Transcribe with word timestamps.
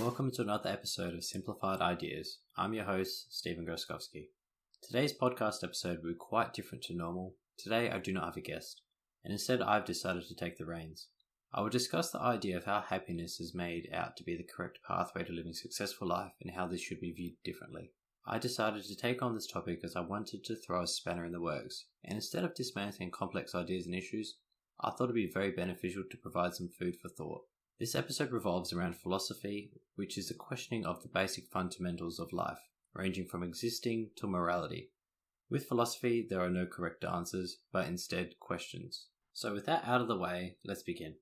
Welcome 0.00 0.30
to 0.32 0.42
another 0.42 0.70
episode 0.70 1.14
of 1.14 1.22
Simplified 1.22 1.80
Ideas. 1.80 2.38
I'm 2.56 2.74
your 2.74 2.84
host, 2.84 3.26
Stephen 3.30 3.64
Graskovski. 3.64 4.28
Today's 4.82 5.12
podcast 5.16 5.62
episode 5.62 6.02
will 6.02 6.10
be 6.10 6.18
quite 6.18 6.52
different 6.52 6.82
to 6.84 6.94
normal. 6.96 7.34
Today, 7.56 7.90
I 7.90 7.98
do 7.98 8.12
not 8.12 8.24
have 8.24 8.36
a 8.36 8.40
guest, 8.40 8.82
and 9.22 9.32
instead, 9.32 9.62
I've 9.62 9.84
decided 9.84 10.26
to 10.26 10.34
take 10.34 10.58
the 10.58 10.66
reins. 10.66 11.08
I 11.52 11.60
will 11.60 11.68
discuss 11.68 12.10
the 12.10 12.20
idea 12.20 12.56
of 12.56 12.64
how 12.64 12.80
happiness 12.80 13.38
is 13.38 13.54
made 13.54 13.88
out 13.92 14.16
to 14.16 14.24
be 14.24 14.36
the 14.36 14.42
correct 14.42 14.80
pathway 14.86 15.24
to 15.24 15.32
living 15.32 15.52
a 15.52 15.54
successful 15.54 16.08
life 16.08 16.32
and 16.40 16.54
how 16.54 16.66
this 16.66 16.80
should 16.80 17.00
be 17.00 17.12
viewed 17.12 17.34
differently. 17.44 17.92
I 18.30 18.36
decided 18.38 18.84
to 18.84 18.94
take 18.94 19.22
on 19.22 19.34
this 19.34 19.46
topic 19.46 19.80
as 19.82 19.96
I 19.96 20.00
wanted 20.00 20.44
to 20.44 20.54
throw 20.54 20.82
a 20.82 20.86
spanner 20.86 21.24
in 21.24 21.32
the 21.32 21.40
works, 21.40 21.86
and 22.04 22.16
instead 22.16 22.44
of 22.44 22.54
dismantling 22.54 23.10
complex 23.10 23.54
ideas 23.54 23.86
and 23.86 23.94
issues, 23.94 24.36
I 24.78 24.90
thought 24.90 25.04
it 25.04 25.06
would 25.06 25.14
be 25.14 25.30
very 25.32 25.50
beneficial 25.50 26.04
to 26.10 26.16
provide 26.18 26.52
some 26.52 26.68
food 26.68 26.96
for 27.00 27.08
thought. 27.08 27.46
This 27.80 27.94
episode 27.94 28.30
revolves 28.30 28.70
around 28.70 28.96
philosophy, 28.96 29.72
which 29.96 30.18
is 30.18 30.28
the 30.28 30.34
questioning 30.34 30.84
of 30.84 31.00
the 31.00 31.08
basic 31.08 31.46
fundamentals 31.46 32.18
of 32.18 32.34
life, 32.34 32.58
ranging 32.92 33.24
from 33.24 33.42
existing 33.42 34.10
to 34.16 34.26
morality. 34.26 34.90
With 35.48 35.66
philosophy, 35.66 36.26
there 36.28 36.42
are 36.42 36.50
no 36.50 36.66
correct 36.66 37.06
answers, 37.06 37.60
but 37.72 37.86
instead 37.86 38.38
questions. 38.40 39.06
So, 39.32 39.54
with 39.54 39.64
that 39.64 39.84
out 39.86 40.02
of 40.02 40.08
the 40.08 40.18
way, 40.18 40.58
let's 40.66 40.82
begin. 40.82 41.14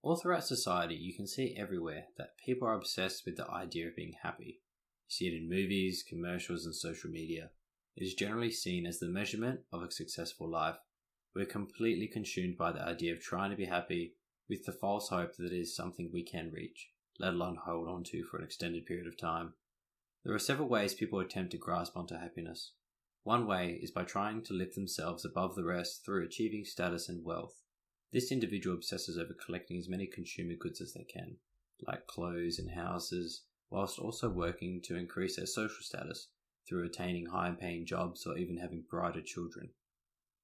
All 0.00 0.16
throughout 0.16 0.44
society, 0.44 0.94
you 0.94 1.14
can 1.14 1.26
see 1.26 1.54
everywhere 1.58 2.04
that 2.16 2.38
people 2.42 2.66
are 2.66 2.74
obsessed 2.74 3.26
with 3.26 3.36
the 3.36 3.50
idea 3.50 3.88
of 3.88 3.96
being 3.96 4.14
happy. 4.22 4.62
You 5.08 5.12
see 5.12 5.26
it 5.28 5.36
in 5.36 5.48
movies, 5.48 6.04
commercials, 6.06 6.66
and 6.66 6.74
social 6.74 7.10
media. 7.10 7.50
It 7.96 8.04
is 8.04 8.14
generally 8.14 8.50
seen 8.50 8.86
as 8.86 8.98
the 8.98 9.08
measurement 9.08 9.60
of 9.72 9.82
a 9.82 9.90
successful 9.90 10.50
life. 10.50 10.76
We're 11.34 11.46
completely 11.46 12.08
consumed 12.08 12.58
by 12.58 12.72
the 12.72 12.82
idea 12.82 13.12
of 13.12 13.20
trying 13.20 13.50
to 13.50 13.56
be 13.56 13.66
happy 13.66 14.14
with 14.48 14.64
the 14.64 14.72
false 14.72 15.08
hope 15.08 15.36
that 15.36 15.52
it 15.52 15.58
is 15.58 15.74
something 15.74 16.10
we 16.12 16.22
can 16.22 16.50
reach, 16.52 16.90
let 17.18 17.34
alone 17.34 17.56
hold 17.64 17.88
on 17.88 18.04
to 18.04 18.24
for 18.24 18.38
an 18.38 18.44
extended 18.44 18.84
period 18.84 19.06
of 19.06 19.16
time. 19.16 19.54
There 20.24 20.34
are 20.34 20.40
several 20.40 20.68
ways 20.68 20.92
people 20.92 21.20
attempt 21.20 21.52
to 21.52 21.58
grasp 21.58 21.96
onto 21.96 22.16
happiness. 22.16 22.72
One 23.22 23.46
way 23.46 23.78
is 23.80 23.90
by 23.90 24.04
trying 24.04 24.42
to 24.44 24.54
lift 24.54 24.74
themselves 24.74 25.24
above 25.24 25.54
the 25.54 25.64
rest 25.64 26.04
through 26.04 26.24
achieving 26.24 26.64
status 26.64 27.08
and 27.08 27.24
wealth. 27.24 27.62
This 28.12 28.32
individual 28.32 28.76
obsesses 28.76 29.18
over 29.18 29.34
collecting 29.34 29.78
as 29.78 29.88
many 29.88 30.06
consumer 30.06 30.54
goods 30.54 30.80
as 30.80 30.94
they 30.94 31.04
can, 31.04 31.36
like 31.86 32.06
clothes 32.06 32.58
and 32.58 32.70
houses, 32.70 33.42
whilst 33.70 33.98
also 33.98 34.28
working 34.28 34.80
to 34.84 34.96
increase 34.96 35.36
their 35.36 35.46
social 35.46 35.82
status 35.82 36.28
through 36.68 36.84
attaining 36.84 37.26
high 37.26 37.52
paying 37.58 37.86
jobs 37.86 38.26
or 38.26 38.36
even 38.36 38.58
having 38.58 38.84
brighter 38.88 39.22
children. 39.22 39.70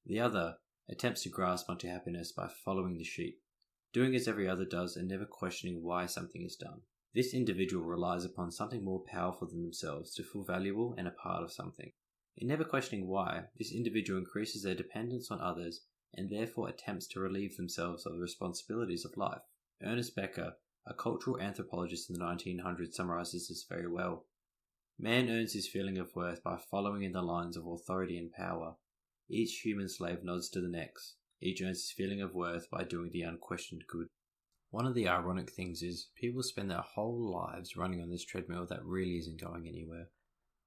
The 0.05 0.19
other 0.19 0.55
attempts 0.89 1.23
to 1.23 1.29
grasp 1.29 1.69
onto 1.69 1.87
happiness 1.87 2.31
by 2.31 2.49
following 2.63 2.97
the 2.97 3.03
sheep, 3.03 3.39
doing 3.93 4.15
as 4.15 4.27
every 4.27 4.47
other 4.47 4.65
does 4.65 4.95
and 4.95 5.07
never 5.07 5.25
questioning 5.25 5.81
why 5.81 6.05
something 6.05 6.43
is 6.43 6.55
done. 6.55 6.81
This 7.13 7.33
individual 7.33 7.85
relies 7.85 8.25
upon 8.25 8.51
something 8.51 8.83
more 8.83 9.03
powerful 9.05 9.47
than 9.47 9.61
themselves 9.61 10.13
to 10.15 10.23
feel 10.23 10.43
valuable 10.43 10.95
and 10.97 11.07
a 11.07 11.11
part 11.11 11.43
of 11.43 11.51
something. 11.51 11.91
In 12.37 12.47
never 12.47 12.63
questioning 12.63 13.07
why, 13.07 13.43
this 13.57 13.71
individual 13.71 14.19
increases 14.19 14.63
their 14.63 14.73
dependence 14.73 15.29
on 15.29 15.39
others 15.39 15.81
and 16.15 16.29
therefore 16.29 16.69
attempts 16.69 17.07
to 17.07 17.19
relieve 17.19 17.55
themselves 17.55 18.05
of 18.05 18.13
the 18.13 18.19
responsibilities 18.19 19.05
of 19.05 19.15
life. 19.15 19.41
Ernest 19.83 20.15
Becker, 20.15 20.53
a 20.85 20.93
cultural 20.93 21.39
anthropologist 21.39 22.09
in 22.09 22.15
the 22.17 22.25
1900s, 22.25 22.93
summarizes 22.93 23.47
this 23.47 23.65
very 23.67 23.87
well. 23.87 24.25
Man 24.99 25.29
earns 25.29 25.53
his 25.53 25.67
feeling 25.67 25.97
of 25.97 26.15
worth 26.15 26.43
by 26.43 26.57
following 26.57 27.03
in 27.03 27.13
the 27.13 27.21
lines 27.21 27.57
of 27.57 27.65
authority 27.65 28.17
and 28.17 28.31
power. 28.31 28.75
Each 29.29 29.61
human 29.61 29.89
slave 29.89 30.23
nods 30.23 30.49
to 30.49 30.61
the 30.61 30.67
next, 30.67 31.15
each 31.41 31.61
earns 31.61 31.81
his 31.81 31.91
feeling 31.91 32.21
of 32.21 32.35
worth 32.35 32.69
by 32.69 32.83
doing 32.83 33.09
the 33.11 33.23
unquestioned 33.23 33.83
good. 33.87 34.07
One 34.69 34.85
of 34.85 34.95
the 34.95 35.07
ironic 35.07 35.51
things 35.51 35.81
is 35.81 36.09
people 36.15 36.43
spend 36.43 36.71
their 36.71 36.81
whole 36.81 37.31
lives 37.31 37.77
running 37.77 38.01
on 38.01 38.09
this 38.09 38.25
treadmill 38.25 38.65
that 38.67 38.83
really 38.83 39.17
isn't 39.17 39.39
going 39.39 39.67
anywhere. 39.67 40.09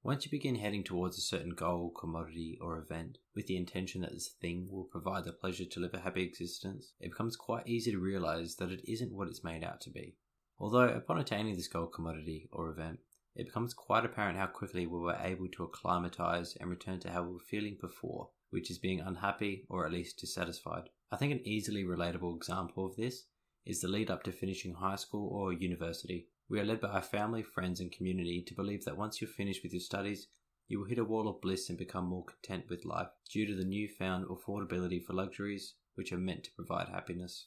Once 0.07 0.25
you 0.25 0.31
begin 0.31 0.55
heading 0.55 0.85
towards 0.85 1.19
a 1.19 1.21
certain 1.21 1.51
goal, 1.51 1.91
commodity, 1.91 2.57
or 2.61 2.79
event 2.79 3.19
with 3.35 3.49
the 3.49 3.57
intention 3.57 4.03
that 4.03 4.13
this 4.13 4.29
thing 4.41 4.69
will 4.71 4.85
provide 4.85 5.25
the 5.25 5.33
pleasure 5.33 5.65
to 5.65 5.81
live 5.81 5.93
a 5.95 5.99
happy 5.99 6.23
existence, 6.23 6.93
it 7.01 7.11
becomes 7.11 7.35
quite 7.35 7.67
easy 7.67 7.91
to 7.91 7.99
realize 7.99 8.55
that 8.55 8.71
it 8.71 8.89
isn't 8.89 9.13
what 9.13 9.27
it's 9.27 9.43
made 9.43 9.65
out 9.65 9.81
to 9.81 9.91
be. 9.91 10.15
Although, 10.61 10.91
upon 10.91 11.19
attaining 11.19 11.57
this 11.57 11.67
goal, 11.67 11.89
commodity, 11.89 12.49
or 12.53 12.71
event, 12.71 13.01
it 13.35 13.47
becomes 13.47 13.75
quite 13.75 14.05
apparent 14.05 14.39
how 14.39 14.47
quickly 14.47 14.87
we 14.87 14.97
were 14.97 15.19
able 15.21 15.49
to 15.49 15.65
acclimatize 15.65 16.57
and 16.61 16.71
return 16.71 17.01
to 17.01 17.11
how 17.11 17.25
we 17.25 17.33
were 17.33 17.41
feeling 17.41 17.77
before 17.81 18.29
which 18.51 18.71
is 18.71 18.79
being 18.79 19.01
unhappy 19.01 19.67
or 19.69 19.85
at 19.85 19.93
least 19.93 20.21
dissatisfied. 20.21 20.89
I 21.11 21.17
think 21.17 21.33
an 21.33 21.45
easily 21.45 21.83
relatable 21.83 22.37
example 22.37 22.87
of 22.87 22.95
this 22.95 23.25
is 23.65 23.81
the 23.81 23.89
lead 23.89 24.09
up 24.09 24.23
to 24.23 24.31
finishing 24.31 24.75
high 24.75 24.95
school 24.95 25.29
or 25.33 25.53
university. 25.53 26.29
We 26.49 26.61
are 26.61 26.65
led 26.65 26.81
by 26.81 26.89
our 26.89 27.03
family, 27.03 27.43
friends, 27.43 27.81
and 27.81 27.91
community 27.91 28.41
to 28.43 28.55
believe 28.55 28.85
that 28.85 28.97
once 28.97 29.21
you're 29.21 29.29
finished 29.29 29.63
with 29.63 29.73
your 29.73 29.81
studies, 29.81 30.29
you 30.69 30.79
will 30.79 30.87
hit 30.87 30.99
a 30.99 31.05
wall 31.05 31.29
of 31.29 31.41
bliss 31.41 31.69
and 31.69 31.79
become 31.79 32.07
more 32.07 32.25
content 32.25 32.69
with 32.69 32.85
life 32.85 33.09
due 33.29 33.47
to 33.47 33.55
the 33.55 33.65
newfound 33.65 34.27
affordability 34.27 35.03
for 35.03 35.13
luxuries 35.13 35.75
which 35.95 36.13
are 36.13 36.19
meant 36.19 36.45
to 36.45 36.53
provide 36.53 36.89
happiness. 36.89 37.47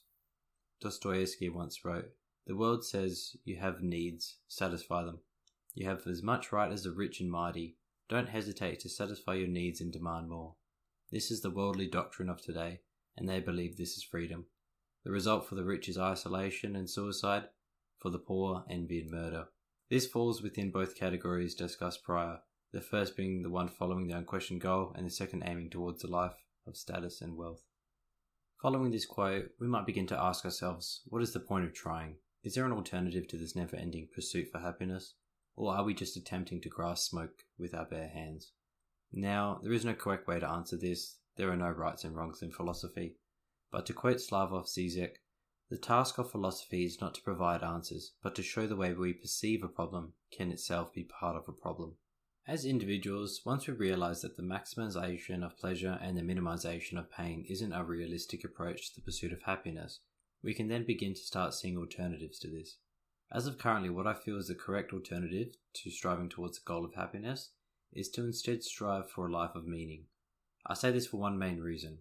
Dostoevsky 0.81 1.49
once 1.49 1.85
wrote, 1.85 2.11
The 2.45 2.55
world 2.55 2.85
says 2.85 3.35
you 3.45 3.57
have 3.57 3.81
needs, 3.81 4.37
satisfy 4.47 5.03
them. 5.03 5.19
You 5.73 5.87
have 5.87 6.05
as 6.07 6.23
much 6.23 6.51
right 6.51 6.71
as 6.71 6.83
the 6.83 6.91
rich 6.91 7.19
and 7.21 7.31
mighty. 7.31 7.77
Don't 8.09 8.29
hesitate 8.29 8.79
to 8.81 8.89
satisfy 8.89 9.35
your 9.35 9.47
needs 9.47 9.81
and 9.81 9.93
demand 9.93 10.29
more. 10.29 10.55
This 11.11 11.31
is 11.31 11.41
the 11.41 11.51
worldly 11.51 11.87
doctrine 11.87 12.29
of 12.29 12.41
today, 12.41 12.81
and 13.15 13.29
they 13.29 13.39
believe 13.39 13.77
this 13.77 13.97
is 13.97 14.03
freedom. 14.03 14.45
The 15.03 15.11
result 15.11 15.47
for 15.47 15.55
the 15.55 15.63
rich 15.63 15.87
is 15.87 15.97
isolation 15.97 16.75
and 16.75 16.89
suicide, 16.89 17.45
for 17.99 18.09
the 18.09 18.19
poor, 18.19 18.63
envy 18.69 19.01
and 19.01 19.11
murder. 19.11 19.47
This 19.89 20.07
falls 20.07 20.41
within 20.41 20.71
both 20.71 20.95
categories 20.95 21.55
discussed 21.55 22.03
prior, 22.03 22.39
the 22.71 22.81
first 22.81 23.17
being 23.17 23.41
the 23.41 23.49
one 23.49 23.67
following 23.67 24.07
the 24.07 24.17
unquestioned 24.17 24.61
goal, 24.61 24.93
and 24.95 25.05
the 25.05 25.11
second 25.11 25.43
aiming 25.45 25.69
towards 25.69 26.03
a 26.03 26.07
life 26.07 26.45
of 26.67 26.77
status 26.77 27.21
and 27.21 27.35
wealth. 27.35 27.61
Following 28.61 28.91
this 28.91 29.05
quote, 29.05 29.51
we 29.59 29.67
might 29.67 29.85
begin 29.85 30.05
to 30.07 30.21
ask 30.21 30.43
ourselves 30.45 31.01
what 31.05 31.21
is 31.21 31.33
the 31.33 31.39
point 31.39 31.65
of 31.65 31.73
trying? 31.73 32.17
Is 32.43 32.55
there 32.55 32.65
an 32.65 32.71
alternative 32.71 33.27
to 33.29 33.37
this 33.37 33.55
never 33.55 33.75
ending 33.75 34.07
pursuit 34.13 34.49
for 34.51 34.59
happiness? 34.59 35.15
Or 35.55 35.75
are 35.75 35.83
we 35.83 35.93
just 35.93 36.15
attempting 36.15 36.61
to 36.61 36.69
grasp 36.69 37.09
smoke 37.09 37.43
with 37.57 37.73
our 37.73 37.85
bare 37.85 38.09
hands? 38.09 38.51
Now, 39.11 39.59
there 39.63 39.73
is 39.73 39.83
no 39.83 39.93
correct 39.93 40.27
way 40.27 40.39
to 40.39 40.49
answer 40.49 40.77
this, 40.77 41.17
there 41.35 41.51
are 41.51 41.57
no 41.57 41.69
rights 41.69 42.03
and 42.03 42.15
wrongs 42.15 42.41
in 42.41 42.51
philosophy. 42.51 43.15
But 43.71 43.85
to 43.87 43.93
quote 43.93 44.17
Slavoj 44.17 44.67
Zizek, 44.67 45.15
the 45.69 45.77
task 45.77 46.17
of 46.17 46.31
philosophy 46.31 46.83
is 46.83 46.99
not 46.99 47.13
to 47.13 47.21
provide 47.21 47.63
answers, 47.63 48.13
but 48.23 48.33
to 48.35 48.41
show 48.41 48.65
the 48.65 48.75
way 48.75 48.93
we 48.93 49.13
perceive 49.13 49.63
a 49.63 49.67
problem 49.67 50.13
can 50.31 50.51
itself 50.51 50.91
be 50.93 51.03
part 51.03 51.35
of 51.35 51.47
a 51.47 51.51
problem. 51.51 51.95
As 52.47 52.65
individuals, 52.65 53.41
once 53.45 53.67
we 53.67 53.75
realize 53.75 54.21
that 54.21 54.35
the 54.35 54.41
maximization 54.41 55.45
of 55.45 55.59
pleasure 55.59 55.99
and 56.01 56.17
the 56.17 56.23
minimization 56.23 56.97
of 56.97 57.11
pain 57.11 57.45
isn't 57.47 57.73
a 57.73 57.83
realistic 57.83 58.43
approach 58.43 58.89
to 58.89 58.95
the 58.95 59.03
pursuit 59.03 59.31
of 59.31 59.43
happiness, 59.43 59.99
we 60.41 60.55
can 60.55 60.67
then 60.67 60.85
begin 60.85 61.13
to 61.13 61.19
start 61.19 61.53
seeing 61.53 61.77
alternatives 61.77 62.39
to 62.39 62.47
this. 62.47 62.77
As 63.31 63.45
of 63.45 63.59
currently, 63.59 63.91
what 63.91 64.07
I 64.07 64.15
feel 64.15 64.37
is 64.37 64.47
the 64.47 64.55
correct 64.55 64.91
alternative 64.91 65.55
to 65.75 65.91
striving 65.91 66.29
towards 66.29 66.57
the 66.57 66.65
goal 66.65 66.83
of 66.83 66.95
happiness 66.95 67.51
is 67.93 68.09
to 68.09 68.23
instead 68.23 68.63
strive 68.63 69.11
for 69.11 69.27
a 69.27 69.31
life 69.31 69.53
of 69.53 69.67
meaning. 69.67 70.05
I 70.65 70.73
say 70.73 70.89
this 70.89 71.05
for 71.05 71.17
one 71.17 71.37
main 71.37 71.59
reason. 71.59 71.99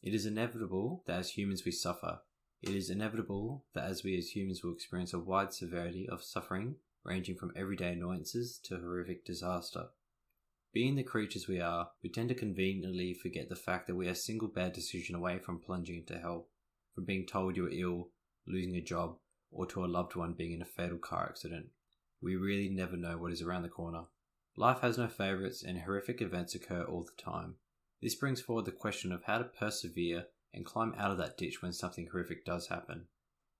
It 0.00 0.14
is 0.14 0.26
inevitable 0.26 1.02
that 1.06 1.18
as 1.18 1.30
humans 1.30 1.64
we 1.64 1.72
suffer. 1.72 2.20
It 2.62 2.74
is 2.74 2.90
inevitable 2.90 3.64
that 3.74 3.84
as 3.84 4.04
we 4.04 4.18
as 4.18 4.36
humans 4.36 4.62
will 4.62 4.74
experience 4.74 5.14
a 5.14 5.18
wide 5.18 5.54
severity 5.54 6.06
of 6.08 6.22
suffering, 6.22 6.76
ranging 7.04 7.36
from 7.36 7.52
everyday 7.56 7.92
annoyances 7.92 8.58
to 8.64 8.76
horrific 8.76 9.24
disaster. 9.24 9.86
Being 10.72 10.94
the 10.94 11.02
creatures 11.02 11.48
we 11.48 11.58
are, 11.58 11.90
we 12.02 12.10
tend 12.10 12.28
to 12.28 12.34
conveniently 12.34 13.14
forget 13.14 13.48
the 13.48 13.56
fact 13.56 13.86
that 13.86 13.96
we 13.96 14.06
are 14.08 14.12
a 14.12 14.14
single 14.14 14.48
bad 14.48 14.72
decision 14.72 15.14
away 15.14 15.38
from 15.38 15.58
plunging 15.58 15.96
into 15.96 16.18
hell, 16.18 16.48
from 16.94 17.06
being 17.06 17.26
told 17.26 17.56
you 17.56 17.66
are 17.66 17.70
ill, 17.70 18.10
losing 18.46 18.76
a 18.76 18.82
job, 18.82 19.16
or 19.50 19.66
to 19.66 19.84
a 19.84 19.86
loved 19.86 20.14
one 20.14 20.34
being 20.34 20.52
in 20.52 20.62
a 20.62 20.66
fatal 20.66 20.98
car 20.98 21.26
accident. 21.30 21.66
We 22.20 22.36
really 22.36 22.68
never 22.68 22.96
know 22.96 23.16
what 23.16 23.32
is 23.32 23.42
around 23.42 23.62
the 23.62 23.68
corner. 23.68 24.04
Life 24.54 24.80
has 24.80 24.98
no 24.98 25.08
favourites, 25.08 25.62
and 25.62 25.78
horrific 25.78 26.20
events 26.20 26.54
occur 26.54 26.82
all 26.82 27.04
the 27.04 27.22
time. 27.22 27.54
This 28.02 28.14
brings 28.14 28.40
forward 28.40 28.66
the 28.66 28.72
question 28.72 29.12
of 29.12 29.24
how 29.24 29.38
to 29.38 29.44
persevere 29.44 30.26
and 30.52 30.64
climb 30.64 30.94
out 30.98 31.10
of 31.10 31.18
that 31.18 31.36
ditch 31.36 31.62
when 31.62 31.72
something 31.72 32.08
horrific 32.10 32.44
does 32.44 32.68
happen. 32.68 33.06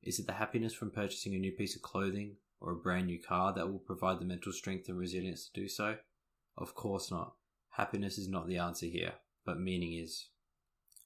Is 0.02 0.18
it 0.18 0.26
the 0.26 0.34
happiness 0.34 0.72
from 0.72 0.90
purchasing 0.90 1.34
a 1.34 1.38
new 1.38 1.52
piece 1.52 1.76
of 1.76 1.82
clothing 1.82 2.36
or 2.60 2.72
a 2.72 2.76
brand 2.76 3.06
new 3.06 3.20
car 3.20 3.52
that 3.54 3.70
will 3.70 3.78
provide 3.78 4.18
the 4.18 4.24
mental 4.24 4.52
strength 4.52 4.88
and 4.88 4.98
resilience 4.98 5.46
to 5.46 5.60
do 5.60 5.68
so? 5.68 5.96
Of 6.56 6.74
course 6.74 7.10
not. 7.10 7.34
Happiness 7.70 8.18
is 8.18 8.28
not 8.28 8.48
the 8.48 8.58
answer 8.58 8.86
here, 8.86 9.14
but 9.44 9.60
meaning 9.60 9.94
is. 9.94 10.28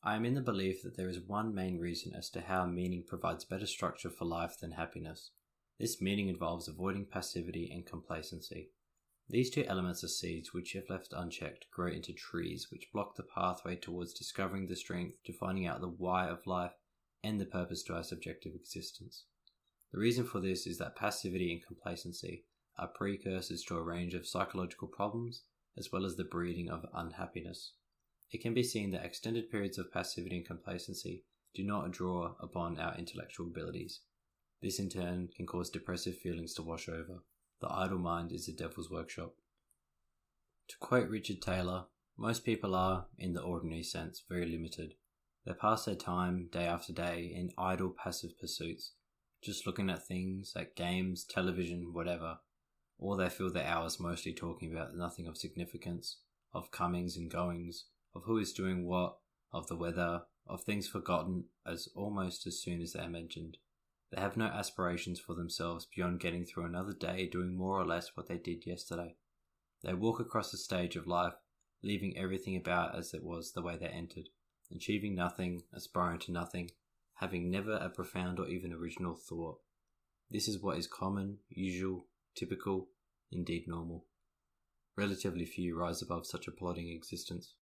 I 0.02 0.16
am 0.16 0.24
in 0.24 0.34
the 0.34 0.40
belief 0.40 0.82
that 0.82 0.96
there 0.96 1.08
is 1.08 1.20
one 1.20 1.54
main 1.54 1.78
reason 1.78 2.14
as 2.14 2.28
to 2.30 2.42
how 2.42 2.66
meaning 2.66 3.04
provides 3.06 3.44
better 3.44 3.66
structure 3.66 4.10
for 4.10 4.24
life 4.24 4.58
than 4.58 4.72
happiness. 4.72 5.30
This 5.78 6.00
meaning 6.00 6.28
involves 6.28 6.68
avoiding 6.68 7.06
passivity 7.06 7.70
and 7.72 7.86
complacency. 7.86 8.70
These 9.28 9.50
two 9.50 9.64
elements 9.64 10.04
are 10.04 10.08
seeds 10.08 10.52
which, 10.52 10.76
if 10.76 10.90
left 10.90 11.14
unchecked, 11.16 11.66
grow 11.70 11.90
into 11.90 12.12
trees 12.12 12.70
which 12.70 12.92
block 12.92 13.16
the 13.16 13.22
pathway 13.22 13.76
towards 13.76 14.12
discovering 14.12 14.66
the 14.66 14.76
strength 14.76 15.22
to 15.24 15.32
finding 15.32 15.66
out 15.66 15.80
the 15.80 15.88
why 15.88 16.28
of 16.28 16.46
life 16.46 16.74
and 17.22 17.40
the 17.40 17.46
purpose 17.46 17.82
to 17.84 17.94
our 17.94 18.04
subjective 18.04 18.54
existence. 18.54 19.24
The 19.92 19.98
reason 19.98 20.24
for 20.26 20.40
this 20.40 20.66
is 20.66 20.78
that 20.78 20.96
passivity 20.96 21.52
and 21.52 21.64
complacency 21.64 22.44
are 22.76 22.88
precursors 22.88 23.64
to 23.64 23.76
a 23.76 23.82
range 23.82 24.14
of 24.14 24.26
psychological 24.26 24.88
problems 24.88 25.42
as 25.76 25.90
well 25.90 26.04
as 26.04 26.16
the 26.16 26.24
breeding 26.24 26.68
of 26.68 26.84
unhappiness. 26.92 27.72
It 28.30 28.42
can 28.42 28.54
be 28.54 28.62
seen 28.62 28.90
that 28.90 29.04
extended 29.04 29.50
periods 29.50 29.78
of 29.78 29.92
passivity 29.92 30.36
and 30.36 30.46
complacency 30.46 31.24
do 31.54 31.64
not 31.64 31.92
draw 31.92 32.34
upon 32.40 32.78
our 32.78 32.96
intellectual 32.98 33.46
abilities. 33.46 34.00
This 34.60 34.78
in 34.78 34.90
turn 34.90 35.28
can 35.34 35.46
cause 35.46 35.70
depressive 35.70 36.18
feelings 36.18 36.54
to 36.54 36.62
wash 36.62 36.88
over. 36.88 37.22
The 37.60 37.70
idle 37.70 37.98
mind 37.98 38.32
is 38.32 38.46
the 38.46 38.52
devil's 38.52 38.90
workshop. 38.90 39.34
To 40.68 40.76
quote 40.78 41.08
Richard 41.08 41.42
Taylor, 41.42 41.84
most 42.16 42.44
people 42.44 42.74
are, 42.74 43.06
in 43.18 43.34
the 43.34 43.42
ordinary 43.42 43.82
sense, 43.82 44.22
very 44.28 44.46
limited. 44.46 44.94
They 45.44 45.52
pass 45.52 45.84
their 45.84 45.94
time, 45.94 46.48
day 46.50 46.64
after 46.64 46.92
day, 46.92 47.32
in 47.34 47.52
idle, 47.58 47.90
passive 47.90 48.38
pursuits, 48.38 48.92
just 49.42 49.66
looking 49.66 49.90
at 49.90 50.06
things, 50.06 50.54
at 50.56 50.76
games, 50.76 51.24
television, 51.24 51.92
whatever, 51.92 52.38
or 52.98 53.16
they 53.16 53.28
fill 53.28 53.52
their 53.52 53.66
hours 53.66 54.00
mostly 54.00 54.32
talking 54.32 54.72
about 54.72 54.96
nothing 54.96 55.26
of 55.26 55.36
significance, 55.36 56.18
of 56.54 56.70
comings 56.70 57.16
and 57.16 57.30
goings, 57.30 57.86
of 58.14 58.22
who 58.24 58.38
is 58.38 58.52
doing 58.52 58.86
what, 58.86 59.18
of 59.52 59.66
the 59.66 59.76
weather, 59.76 60.22
of 60.46 60.62
things 60.62 60.88
forgotten 60.88 61.44
as 61.66 61.88
almost 61.94 62.46
as 62.46 62.60
soon 62.60 62.80
as 62.80 62.92
they 62.92 63.00
are 63.00 63.08
mentioned. 63.08 63.58
They 64.14 64.20
have 64.20 64.36
no 64.36 64.44
aspirations 64.44 65.18
for 65.18 65.34
themselves 65.34 65.86
beyond 65.86 66.20
getting 66.20 66.44
through 66.44 66.66
another 66.66 66.92
day 66.92 67.26
doing 67.26 67.56
more 67.56 67.80
or 67.80 67.84
less 67.84 68.16
what 68.16 68.28
they 68.28 68.38
did 68.38 68.64
yesterday. 68.64 69.16
They 69.82 69.92
walk 69.92 70.20
across 70.20 70.52
the 70.52 70.56
stage 70.56 70.94
of 70.94 71.08
life, 71.08 71.32
leaving 71.82 72.16
everything 72.16 72.56
about 72.56 72.96
as 72.96 73.12
it 73.12 73.24
was 73.24 73.52
the 73.52 73.62
way 73.62 73.76
they 73.76 73.88
entered, 73.88 74.28
achieving 74.72 75.16
nothing, 75.16 75.64
aspiring 75.72 76.20
to 76.20 76.32
nothing, 76.32 76.70
having 77.14 77.50
never 77.50 77.72
a 77.72 77.88
profound 77.88 78.38
or 78.38 78.46
even 78.46 78.72
original 78.72 79.16
thought. 79.16 79.58
This 80.30 80.46
is 80.46 80.62
what 80.62 80.78
is 80.78 80.86
common, 80.86 81.38
usual, 81.48 82.06
typical, 82.36 82.90
indeed 83.32 83.66
normal. 83.66 84.04
Relatively 84.96 85.44
few 85.44 85.76
rise 85.76 86.02
above 86.02 86.24
such 86.24 86.46
a 86.46 86.52
plodding 86.52 86.88
existence. 86.88 87.54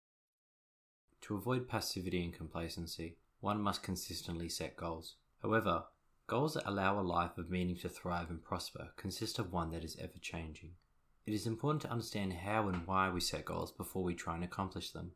To 1.22 1.38
avoid 1.38 1.70
passivity 1.70 2.22
and 2.26 2.34
complacency, 2.34 3.16
one 3.40 3.62
must 3.62 3.84
consistently 3.84 4.50
set 4.50 4.76
goals. 4.76 5.16
However, 5.42 5.86
Goals 6.32 6.54
that 6.54 6.66
allow 6.66 6.98
a 6.98 7.02
life 7.02 7.38
of 7.38 7.50
meaning 7.50 7.76
to 7.80 7.90
thrive 7.90 8.30
and 8.30 8.42
prosper 8.42 8.94
consist 8.96 9.38
of 9.38 9.52
one 9.52 9.72
that 9.72 9.84
is 9.84 9.98
ever 10.00 10.18
changing. 10.22 10.72
It 11.26 11.34
is 11.34 11.46
important 11.46 11.82
to 11.82 11.92
understand 11.92 12.32
how 12.32 12.70
and 12.70 12.88
why 12.88 13.10
we 13.10 13.20
set 13.20 13.44
goals 13.44 13.74
before 13.74 14.02
we 14.02 14.14
try 14.14 14.36
and 14.36 14.44
accomplish 14.46 14.92
them. 14.92 15.12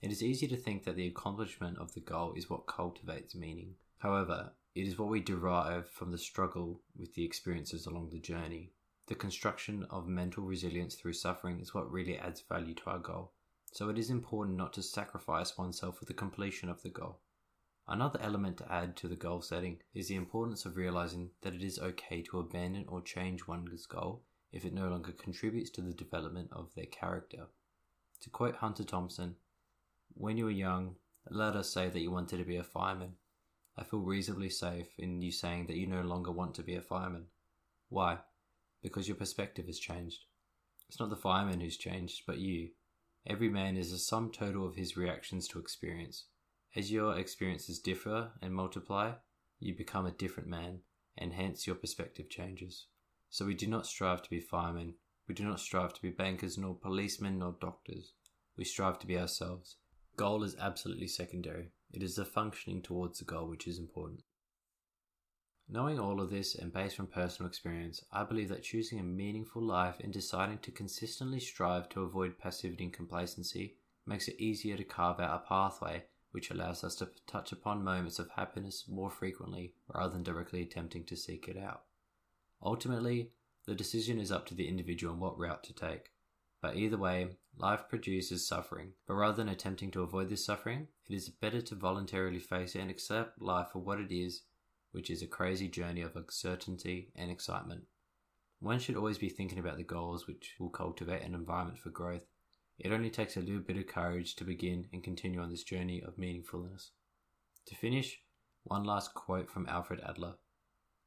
It 0.00 0.10
is 0.10 0.22
easy 0.22 0.48
to 0.48 0.56
think 0.56 0.84
that 0.84 0.96
the 0.96 1.08
accomplishment 1.08 1.76
of 1.76 1.92
the 1.92 2.00
goal 2.00 2.32
is 2.34 2.48
what 2.48 2.66
cultivates 2.66 3.34
meaning. 3.34 3.74
However, 3.98 4.52
it 4.74 4.88
is 4.88 4.98
what 4.98 5.10
we 5.10 5.20
derive 5.20 5.90
from 5.90 6.10
the 6.10 6.16
struggle 6.16 6.80
with 6.98 7.12
the 7.12 7.22
experiences 7.26 7.84
along 7.84 8.08
the 8.08 8.18
journey. 8.18 8.70
The 9.08 9.14
construction 9.14 9.86
of 9.90 10.08
mental 10.08 10.42
resilience 10.42 10.94
through 10.94 11.12
suffering 11.12 11.60
is 11.60 11.74
what 11.74 11.92
really 11.92 12.16
adds 12.16 12.40
value 12.40 12.72
to 12.76 12.86
our 12.86 12.98
goal. 12.98 13.32
So 13.72 13.90
it 13.90 13.98
is 13.98 14.08
important 14.08 14.56
not 14.56 14.72
to 14.72 14.82
sacrifice 14.82 15.58
oneself 15.58 15.98
for 15.98 16.06
the 16.06 16.14
completion 16.14 16.70
of 16.70 16.82
the 16.82 16.88
goal. 16.88 17.20
Another 17.88 18.20
element 18.20 18.56
to 18.58 18.72
add 18.72 18.96
to 18.96 19.08
the 19.08 19.14
goal 19.14 19.40
setting 19.42 19.78
is 19.94 20.08
the 20.08 20.16
importance 20.16 20.64
of 20.64 20.76
realizing 20.76 21.30
that 21.42 21.54
it 21.54 21.62
is 21.62 21.78
okay 21.78 22.20
to 22.22 22.40
abandon 22.40 22.84
or 22.88 23.00
change 23.00 23.46
one's 23.46 23.86
goal 23.86 24.24
if 24.52 24.64
it 24.64 24.74
no 24.74 24.88
longer 24.88 25.12
contributes 25.12 25.70
to 25.70 25.82
the 25.82 25.92
development 25.92 26.48
of 26.50 26.74
their 26.74 26.86
character. 26.86 27.46
To 28.22 28.30
quote 28.30 28.56
Hunter 28.56 28.82
Thompson, 28.82 29.36
when 30.14 30.36
you 30.36 30.46
were 30.46 30.50
young, 30.50 30.96
let 31.30 31.54
us 31.54 31.70
say 31.70 31.88
that 31.88 32.00
you 32.00 32.10
wanted 32.10 32.38
to 32.38 32.44
be 32.44 32.56
a 32.56 32.64
fireman. 32.64 33.12
I 33.76 33.84
feel 33.84 34.00
reasonably 34.00 34.50
safe 34.50 34.88
in 34.98 35.22
you 35.22 35.30
saying 35.30 35.66
that 35.66 35.76
you 35.76 35.86
no 35.86 36.00
longer 36.00 36.32
want 36.32 36.54
to 36.54 36.62
be 36.62 36.74
a 36.74 36.80
fireman. 36.80 37.26
Why? 37.88 38.18
Because 38.82 39.06
your 39.06 39.16
perspective 39.16 39.66
has 39.66 39.78
changed. 39.78 40.24
It's 40.88 40.98
not 40.98 41.10
the 41.10 41.16
fireman 41.16 41.60
who's 41.60 41.76
changed, 41.76 42.22
but 42.26 42.38
you. 42.38 42.70
Every 43.26 43.48
man 43.48 43.76
is 43.76 43.92
a 43.92 43.98
sum 43.98 44.30
total 44.32 44.66
of 44.66 44.76
his 44.76 44.96
reactions 44.96 45.46
to 45.48 45.58
experience. 45.58 46.24
As 46.76 46.92
your 46.92 47.18
experiences 47.18 47.78
differ 47.78 48.32
and 48.42 48.52
multiply, 48.52 49.14
you 49.58 49.74
become 49.74 50.04
a 50.04 50.10
different 50.10 50.46
man, 50.46 50.80
and 51.16 51.32
hence 51.32 51.66
your 51.66 51.74
perspective 51.74 52.28
changes. 52.28 52.88
So 53.30 53.46
we 53.46 53.54
do 53.54 53.66
not 53.66 53.86
strive 53.86 54.20
to 54.20 54.28
be 54.28 54.40
firemen, 54.40 54.96
we 55.26 55.34
do 55.34 55.44
not 55.44 55.58
strive 55.58 55.94
to 55.94 56.02
be 56.02 56.10
bankers, 56.10 56.58
nor 56.58 56.74
policemen, 56.74 57.38
nor 57.38 57.56
doctors. 57.58 58.12
We 58.58 58.64
strive 58.64 58.98
to 58.98 59.06
be 59.06 59.18
ourselves. 59.18 59.76
Goal 60.16 60.44
is 60.44 60.54
absolutely 60.60 61.08
secondary. 61.08 61.70
It 61.94 62.02
is 62.02 62.16
the 62.16 62.26
functioning 62.26 62.82
towards 62.82 63.20
the 63.20 63.24
goal 63.24 63.48
which 63.48 63.66
is 63.66 63.78
important. 63.78 64.22
Knowing 65.70 65.98
all 65.98 66.20
of 66.20 66.28
this 66.28 66.54
and 66.54 66.74
based 66.74 67.00
on 67.00 67.06
personal 67.06 67.48
experience, 67.48 68.04
I 68.12 68.24
believe 68.24 68.50
that 68.50 68.62
choosing 68.62 69.00
a 69.00 69.02
meaningful 69.02 69.62
life 69.62 69.96
and 70.00 70.12
deciding 70.12 70.58
to 70.58 70.70
consistently 70.70 71.40
strive 71.40 71.88
to 71.88 72.02
avoid 72.02 72.38
passivity 72.38 72.84
and 72.84 72.92
complacency 72.92 73.78
makes 74.04 74.28
it 74.28 74.38
easier 74.38 74.76
to 74.76 74.84
carve 74.84 75.20
out 75.20 75.42
a 75.42 75.48
pathway 75.48 76.04
which 76.36 76.50
allows 76.50 76.84
us 76.84 76.94
to 76.94 77.08
touch 77.26 77.50
upon 77.50 77.82
moments 77.82 78.18
of 78.18 78.28
happiness 78.36 78.84
more 78.86 79.08
frequently 79.08 79.72
rather 79.88 80.12
than 80.12 80.22
directly 80.22 80.60
attempting 80.60 81.02
to 81.02 81.16
seek 81.16 81.48
it 81.48 81.56
out. 81.56 81.84
Ultimately, 82.62 83.30
the 83.64 83.74
decision 83.74 84.20
is 84.20 84.30
up 84.30 84.44
to 84.48 84.54
the 84.54 84.68
individual 84.68 85.14
on 85.14 85.18
what 85.18 85.38
route 85.38 85.64
to 85.64 85.72
take. 85.72 86.10
But 86.60 86.76
either 86.76 86.98
way, 86.98 87.38
life 87.56 87.84
produces 87.88 88.46
suffering. 88.46 88.92
But 89.06 89.14
rather 89.14 89.38
than 89.38 89.48
attempting 89.48 89.90
to 89.92 90.02
avoid 90.02 90.28
this 90.28 90.44
suffering, 90.44 90.88
it 91.08 91.14
is 91.14 91.30
better 91.30 91.62
to 91.62 91.74
voluntarily 91.74 92.38
face 92.38 92.74
it 92.74 92.80
and 92.80 92.90
accept 92.90 93.40
life 93.40 93.68
for 93.72 93.78
what 93.78 93.98
it 93.98 94.12
is, 94.12 94.42
which 94.92 95.08
is 95.08 95.22
a 95.22 95.26
crazy 95.26 95.68
journey 95.68 96.02
of 96.02 96.16
uncertainty 96.16 97.12
and 97.16 97.30
excitement. 97.30 97.84
One 98.60 98.78
should 98.78 98.96
always 98.96 99.16
be 99.16 99.30
thinking 99.30 99.58
about 99.58 99.78
the 99.78 99.84
goals 99.84 100.26
which 100.26 100.54
will 100.60 100.68
cultivate 100.68 101.22
an 101.22 101.34
environment 101.34 101.78
for 101.78 101.88
growth 101.88 102.26
it 102.78 102.92
only 102.92 103.10
takes 103.10 103.36
a 103.36 103.40
little 103.40 103.60
bit 103.60 103.76
of 103.76 103.86
courage 103.86 104.36
to 104.36 104.44
begin 104.44 104.86
and 104.92 105.02
continue 105.02 105.40
on 105.40 105.50
this 105.50 105.64
journey 105.64 106.02
of 106.02 106.16
meaningfulness. 106.16 106.90
To 107.66 107.74
finish, 107.74 108.20
one 108.64 108.84
last 108.84 109.14
quote 109.14 109.50
from 109.50 109.68
Alfred 109.68 110.00
Adler 110.06 110.34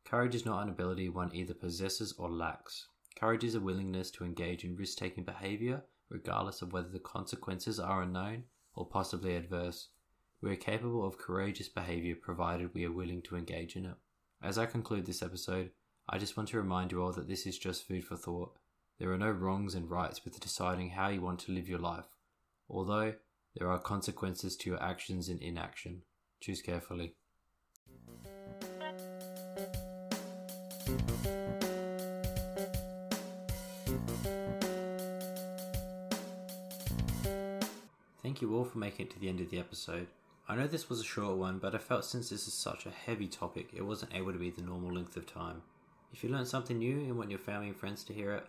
Courage 0.06 0.34
is 0.34 0.46
not 0.46 0.64
an 0.64 0.70
ability 0.70 1.10
one 1.10 1.34
either 1.36 1.54
possesses 1.54 2.14
or 2.18 2.30
lacks. 2.30 2.88
Courage 3.16 3.44
is 3.44 3.56
a 3.56 3.60
willingness 3.60 4.10
to 4.12 4.24
engage 4.24 4.64
in 4.64 4.76
risk 4.76 4.98
taking 4.98 5.24
behavior, 5.24 5.84
regardless 6.10 6.62
of 6.62 6.74
whether 6.74 6.90
the 6.90 7.00
consequences 7.00 7.80
are 7.80 8.02
unknown 8.02 8.46
or 8.74 8.88
possibly 8.88 9.36
adverse. 9.36 9.90
We 10.42 10.52
are 10.52 10.56
capable 10.56 11.06
of 11.06 11.18
courageous 11.18 11.68
behavior 11.68 12.16
provided 12.16 12.74
we 12.74 12.86
are 12.86 12.92
willing 12.92 13.22
to 13.24 13.36
engage 13.36 13.76
in 13.76 13.86
it. 13.86 13.96
As 14.42 14.58
I 14.58 14.66
conclude 14.66 15.06
this 15.06 15.22
episode, 15.22 15.72
I 16.08 16.18
just 16.18 16.38
want 16.38 16.50
to 16.50 16.58
remind 16.58 16.92
you 16.92 17.04
all 17.04 17.12
that 17.12 17.28
this 17.28 17.46
is 17.46 17.60
just 17.60 17.88
food 17.88 18.06
for 18.06 18.16
thought. 18.16 18.58
There 19.00 19.14
are 19.14 19.18
no 19.18 19.32
wrongs 19.32 19.76
and 19.76 19.90
rights 19.90 20.26
with 20.26 20.38
deciding 20.42 20.90
how 20.90 21.08
you 21.08 21.22
want 21.22 21.40
to 21.42 21.54
live 21.54 21.70
your 21.70 21.80
life, 21.80 22.18
although 22.70 23.14
there 23.56 23.72
are 23.72 23.80
consequences 23.80 24.58
to 24.58 24.70
your 24.70 24.84
actions 24.84 25.30
and 25.30 25.42
inaction. 25.42 26.02
Choose 26.42 26.62
carefully. 26.62 27.16
Thank 38.22 38.42
you 38.42 38.54
all 38.54 38.66
for 38.66 38.80
making 38.80 39.06
it 39.06 39.12
to 39.14 39.20
the 39.20 39.30
end 39.30 39.40
of 39.40 39.50
the 39.50 39.60
episode. 39.60 40.08
I 40.50 40.58
know 40.58 40.68
this 40.68 40.90
was 40.90 41.00
a 41.00 41.06
short 41.06 41.38
one, 41.38 41.60
but 41.60 41.74
I 41.74 41.78
felt 41.78 42.04
since 42.04 42.30
this 42.30 42.48
is 42.50 42.54
such 42.54 42.86
a 42.86 42.92
heavy 42.92 43.28
topic, 43.28 43.70
it 43.74 43.86
wasn't 43.86 44.14
able 44.14 44.34
to 44.34 44.40
be 44.40 44.50
the 44.50 44.62
normal 44.62 44.94
length 44.94 45.16
of 45.16 45.26
time. 45.26 45.62
If 46.12 46.22
you 46.22 46.30
learned 46.30 46.50
something 46.50 46.78
new 46.78 46.98
and 47.00 47.18
want 47.18 47.30
your 47.30 47.40
family 47.40 47.68
and 47.68 47.78
friends 47.78 48.04
to 48.04 48.14
hear 48.14 48.34
it, 48.34 48.46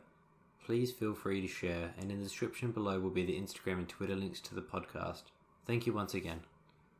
please 0.71 0.93
feel 0.93 1.15
free 1.15 1.41
to 1.41 1.49
share, 1.49 1.93
and 1.99 2.13
in 2.13 2.19
the 2.19 2.23
description 2.23 2.71
below 2.71 3.01
will 3.01 3.11
be 3.11 3.27
the 3.27 3.33
Instagram 3.33 3.79
and 3.79 3.89
Twitter 3.89 4.15
links 4.15 4.39
to 4.39 4.55
the 4.55 4.63
podcast. 4.63 5.23
Thank 5.67 5.85
you 5.85 5.93
once 5.93 6.15
again. 6.15 6.43